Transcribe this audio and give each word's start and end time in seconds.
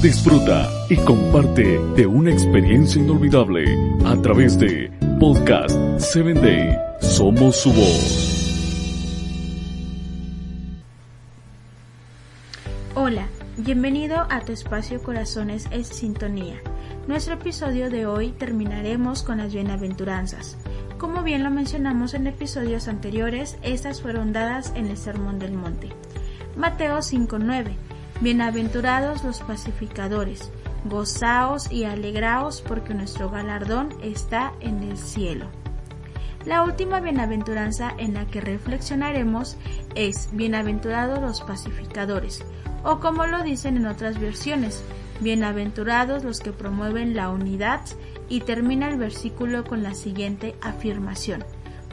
Disfruta 0.00 0.70
y 0.88 0.96
comparte 0.98 1.80
de 1.96 2.06
una 2.06 2.30
experiencia 2.30 3.02
inolvidable 3.02 3.64
a 4.04 4.14
través 4.22 4.56
de 4.58 4.92
Podcast 5.18 5.76
7 5.98 6.34
Day. 6.34 6.78
Somos 7.00 7.56
su 7.56 7.72
voz. 7.72 8.44
Hola, 12.94 13.26
bienvenido 13.56 14.26
a 14.30 14.40
tu 14.42 14.52
espacio 14.52 15.02
Corazones 15.02 15.66
es 15.72 15.88
Sintonía. 15.88 16.60
Nuestro 17.08 17.34
episodio 17.34 17.90
de 17.90 18.06
hoy 18.06 18.30
terminaremos 18.30 19.24
con 19.24 19.38
las 19.38 19.52
bienaventuranzas. 19.52 20.58
Como 20.98 21.24
bien 21.24 21.42
lo 21.42 21.50
mencionamos 21.50 22.14
en 22.14 22.28
episodios 22.28 22.86
anteriores, 22.86 23.58
estas 23.62 24.00
fueron 24.00 24.32
dadas 24.32 24.72
en 24.76 24.86
el 24.86 24.96
Sermón 24.96 25.40
del 25.40 25.54
Monte. 25.54 25.88
Mateo 26.56 26.98
5.9 26.98 27.85
Bienaventurados 28.22 29.22
los 29.24 29.40
pacificadores, 29.40 30.50
gozaos 30.86 31.70
y 31.70 31.84
alegraos 31.84 32.62
porque 32.62 32.94
nuestro 32.94 33.28
galardón 33.28 33.90
está 34.02 34.54
en 34.60 34.82
el 34.82 34.96
cielo. 34.96 35.46
La 36.46 36.62
última 36.62 37.00
bienaventuranza 37.00 37.92
en 37.98 38.14
la 38.14 38.26
que 38.26 38.40
reflexionaremos 38.40 39.58
es 39.94 40.30
Bienaventurados 40.32 41.20
los 41.20 41.42
pacificadores, 41.42 42.42
o 42.84 43.00
como 43.00 43.26
lo 43.26 43.42
dicen 43.42 43.76
en 43.76 43.86
otras 43.86 44.18
versiones, 44.18 44.82
Bienaventurados 45.20 46.24
los 46.24 46.40
que 46.40 46.52
promueven 46.52 47.14
la 47.14 47.28
unidad 47.28 47.82
y 48.30 48.40
termina 48.40 48.88
el 48.88 48.96
versículo 48.96 49.64
con 49.64 49.82
la 49.82 49.94
siguiente 49.94 50.54
afirmación, 50.62 51.44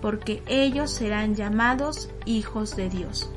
porque 0.00 0.40
ellos 0.46 0.92
serán 0.92 1.34
llamados 1.34 2.10
hijos 2.26 2.76
de 2.76 2.90
Dios. 2.90 3.28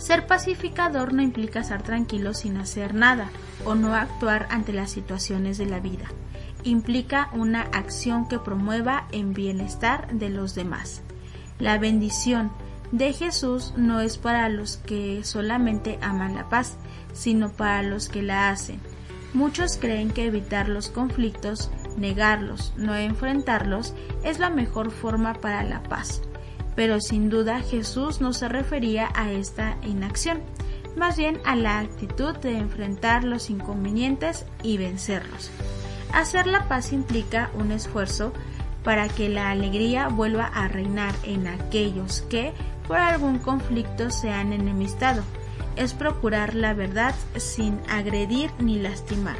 Ser 0.00 0.26
pacificador 0.26 1.12
no 1.12 1.20
implica 1.20 1.60
estar 1.60 1.82
tranquilo 1.82 2.32
sin 2.32 2.56
hacer 2.56 2.94
nada 2.94 3.30
o 3.66 3.74
no 3.74 3.94
actuar 3.94 4.46
ante 4.48 4.72
las 4.72 4.90
situaciones 4.90 5.58
de 5.58 5.66
la 5.66 5.78
vida. 5.78 6.06
Implica 6.64 7.28
una 7.34 7.60
acción 7.60 8.26
que 8.26 8.38
promueva 8.38 9.06
en 9.12 9.34
bienestar 9.34 10.10
de 10.10 10.30
los 10.30 10.54
demás. 10.54 11.02
La 11.58 11.76
bendición 11.76 12.50
de 12.92 13.12
Jesús 13.12 13.74
no 13.76 14.00
es 14.00 14.16
para 14.16 14.48
los 14.48 14.78
que 14.78 15.22
solamente 15.22 15.98
aman 16.00 16.34
la 16.34 16.48
paz, 16.48 16.78
sino 17.12 17.52
para 17.52 17.82
los 17.82 18.08
que 18.08 18.22
la 18.22 18.48
hacen. 18.48 18.80
Muchos 19.34 19.76
creen 19.76 20.10
que 20.10 20.24
evitar 20.24 20.70
los 20.70 20.88
conflictos, 20.88 21.70
negarlos, 21.98 22.72
no 22.78 22.96
enfrentarlos, 22.96 23.92
es 24.24 24.38
la 24.38 24.48
mejor 24.48 24.92
forma 24.92 25.34
para 25.34 25.62
la 25.62 25.82
paz 25.82 26.22
pero 26.80 26.98
sin 26.98 27.28
duda 27.28 27.60
Jesús 27.60 28.22
no 28.22 28.32
se 28.32 28.48
refería 28.48 29.10
a 29.14 29.30
esta 29.30 29.76
inacción, 29.84 30.40
más 30.96 31.18
bien 31.18 31.38
a 31.44 31.54
la 31.54 31.78
actitud 31.78 32.34
de 32.38 32.56
enfrentar 32.56 33.22
los 33.22 33.50
inconvenientes 33.50 34.46
y 34.62 34.78
vencerlos. 34.78 35.50
Hacer 36.14 36.46
la 36.46 36.68
paz 36.68 36.94
implica 36.94 37.50
un 37.52 37.70
esfuerzo 37.70 38.32
para 38.82 39.08
que 39.08 39.28
la 39.28 39.50
alegría 39.50 40.08
vuelva 40.08 40.46
a 40.46 40.68
reinar 40.68 41.14
en 41.22 41.48
aquellos 41.48 42.22
que 42.30 42.54
por 42.88 42.96
algún 42.96 43.40
conflicto 43.40 44.08
se 44.08 44.30
han 44.30 44.54
enemistado. 44.54 45.22
Es 45.76 45.92
procurar 45.92 46.54
la 46.54 46.72
verdad 46.72 47.14
sin 47.36 47.78
agredir 47.90 48.50
ni 48.58 48.78
lastimar. 48.78 49.36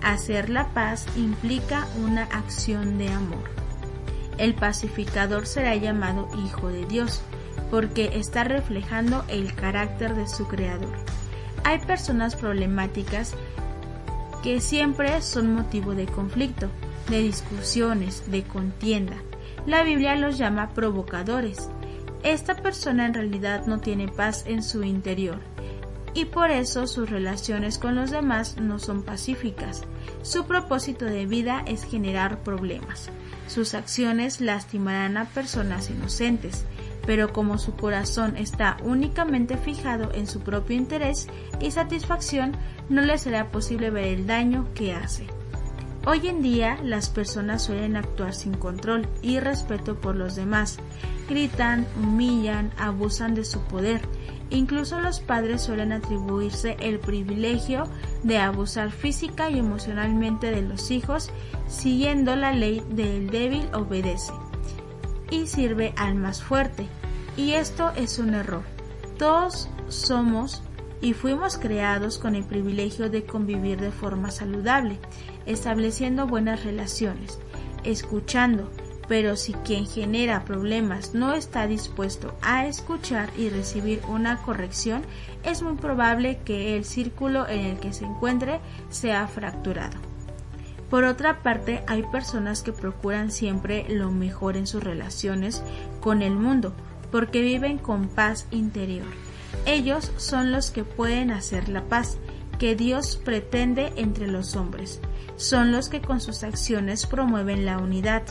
Hacer 0.00 0.48
la 0.48 0.68
paz 0.74 1.08
implica 1.16 1.88
una 2.04 2.22
acción 2.22 2.98
de 2.98 3.08
amor 3.08 3.67
el 4.38 4.54
pacificador 4.54 5.46
será 5.46 5.76
llamado 5.76 6.28
Hijo 6.44 6.68
de 6.68 6.86
Dios, 6.86 7.20
porque 7.70 8.10
está 8.14 8.44
reflejando 8.44 9.24
el 9.28 9.54
carácter 9.54 10.14
de 10.14 10.26
su 10.26 10.46
Creador. 10.46 10.94
Hay 11.64 11.78
personas 11.80 12.36
problemáticas 12.36 13.34
que 14.42 14.60
siempre 14.60 15.20
son 15.20 15.52
motivo 15.54 15.94
de 15.94 16.06
conflicto, 16.06 16.68
de 17.10 17.20
discusiones, 17.20 18.30
de 18.30 18.44
contienda. 18.44 19.16
La 19.66 19.82
Biblia 19.82 20.16
los 20.16 20.38
llama 20.38 20.70
provocadores. 20.70 21.68
Esta 22.22 22.54
persona 22.54 23.06
en 23.06 23.14
realidad 23.14 23.66
no 23.66 23.80
tiene 23.80 24.08
paz 24.08 24.44
en 24.46 24.62
su 24.62 24.82
interior 24.82 25.40
y 26.14 26.24
por 26.24 26.50
eso 26.50 26.86
sus 26.86 27.10
relaciones 27.10 27.78
con 27.78 27.94
los 27.94 28.10
demás 28.10 28.56
no 28.56 28.78
son 28.78 29.02
pacíficas. 29.02 29.82
Su 30.22 30.46
propósito 30.46 31.04
de 31.04 31.26
vida 31.26 31.62
es 31.66 31.84
generar 31.84 32.42
problemas. 32.42 33.10
Sus 33.48 33.74
acciones 33.74 34.40
lastimarán 34.40 35.16
a 35.16 35.24
personas 35.24 35.90
inocentes, 35.90 36.64
pero 37.06 37.32
como 37.32 37.58
su 37.58 37.74
corazón 37.74 38.36
está 38.36 38.76
únicamente 38.84 39.56
fijado 39.56 40.12
en 40.12 40.26
su 40.26 40.40
propio 40.40 40.76
interés 40.76 41.26
y 41.58 41.70
satisfacción, 41.70 42.52
no 42.88 43.00
le 43.00 43.18
será 43.18 43.50
posible 43.50 43.90
ver 43.90 44.04
el 44.04 44.26
daño 44.26 44.68
que 44.74 44.92
hace. 44.92 45.37
Hoy 46.06 46.26
en 46.28 46.42
día 46.42 46.78
las 46.82 47.08
personas 47.08 47.62
suelen 47.62 47.96
actuar 47.96 48.34
sin 48.34 48.54
control 48.54 49.06
y 49.22 49.40
respeto 49.40 50.00
por 50.00 50.16
los 50.16 50.36
demás. 50.36 50.78
Gritan, 51.28 51.86
humillan, 51.98 52.72
abusan 52.78 53.34
de 53.34 53.44
su 53.44 53.60
poder 53.62 54.00
Incluso 54.50 55.00
los 55.00 55.20
padres 55.20 55.62
suelen 55.62 55.92
atribuirse 55.92 56.76
el 56.80 56.98
privilegio 57.00 57.84
de 58.22 58.38
abusar 58.38 58.90
física 58.90 59.50
y 59.50 59.58
emocionalmente 59.58 60.50
de 60.50 60.62
los 60.62 60.90
hijos, 60.90 61.30
siguiendo 61.68 62.34
la 62.34 62.52
ley 62.52 62.82
del 62.90 63.28
débil 63.28 63.68
obedece 63.74 64.32
y 65.30 65.46
sirve 65.46 65.92
al 65.96 66.14
más 66.14 66.42
fuerte. 66.42 66.88
Y 67.36 67.52
esto 67.52 67.92
es 67.94 68.18
un 68.18 68.34
error. 68.34 68.62
Todos 69.18 69.68
somos 69.88 70.62
y 71.00 71.12
fuimos 71.12 71.58
creados 71.58 72.18
con 72.18 72.34
el 72.34 72.44
privilegio 72.44 73.10
de 73.10 73.24
convivir 73.24 73.80
de 73.80 73.92
forma 73.92 74.30
saludable, 74.30 74.98
estableciendo 75.46 76.26
buenas 76.26 76.64
relaciones, 76.64 77.38
escuchando, 77.84 78.70
pero 79.08 79.36
si 79.36 79.54
quien 79.54 79.86
genera 79.86 80.44
problemas 80.44 81.14
no 81.14 81.32
está 81.32 81.66
dispuesto 81.66 82.34
a 82.42 82.66
escuchar 82.66 83.30
y 83.36 83.48
recibir 83.48 84.02
una 84.08 84.42
corrección, 84.42 85.02
es 85.44 85.62
muy 85.62 85.76
probable 85.76 86.40
que 86.44 86.76
el 86.76 86.84
círculo 86.84 87.48
en 87.48 87.60
el 87.60 87.80
que 87.80 87.92
se 87.92 88.04
encuentre 88.04 88.60
sea 88.90 89.26
fracturado. 89.26 89.96
Por 90.90 91.04
otra 91.04 91.42
parte, 91.42 91.82
hay 91.86 92.02
personas 92.02 92.62
que 92.62 92.72
procuran 92.72 93.30
siempre 93.30 93.86
lo 93.88 94.10
mejor 94.10 94.56
en 94.56 94.66
sus 94.66 94.82
relaciones 94.82 95.62
con 96.00 96.22
el 96.22 96.34
mundo, 96.34 96.74
porque 97.10 97.42
viven 97.42 97.78
con 97.78 98.08
paz 98.08 98.46
interior. 98.50 99.27
Ellos 99.68 100.10
son 100.16 100.50
los 100.50 100.70
que 100.70 100.82
pueden 100.82 101.30
hacer 101.30 101.68
la 101.68 101.82
paz 101.82 102.16
que 102.58 102.74
Dios 102.74 103.20
pretende 103.22 103.92
entre 103.96 104.26
los 104.26 104.56
hombres. 104.56 104.98
Son 105.36 105.72
los 105.72 105.90
que 105.90 106.00
con 106.00 106.22
sus 106.22 106.42
acciones 106.42 107.04
promueven 107.04 107.66
la 107.66 107.76
unidad, 107.76 108.22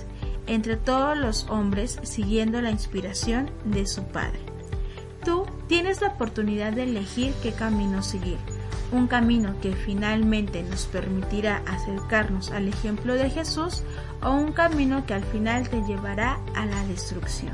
entre 0.47 0.77
todos 0.77 1.15
los 1.15 1.45
hombres 1.47 1.99
siguiendo 2.01 2.59
la 2.59 2.71
inspiración 2.71 3.51
de 3.65 3.85
su 3.85 4.03
Padre. 4.05 4.39
Tú 5.23 5.45
tienes 5.67 6.01
la 6.01 6.07
oportunidad 6.07 6.73
de 6.73 6.85
elegir 6.85 7.35
qué 7.43 7.51
camino 7.51 8.01
seguir, 8.01 8.39
un 8.91 9.05
camino 9.05 9.53
que 9.61 9.73
finalmente 9.73 10.63
nos 10.63 10.87
permitirá 10.87 11.61
acercarnos 11.67 12.49
al 12.49 12.67
ejemplo 12.67 13.13
de 13.13 13.29
Jesús 13.29 13.83
o 14.23 14.31
un 14.31 14.53
camino 14.53 15.05
que 15.05 15.13
al 15.13 15.23
final 15.23 15.69
te 15.69 15.83
llevará 15.83 16.39
a 16.55 16.65
la 16.65 16.83
destrucción. 16.87 17.53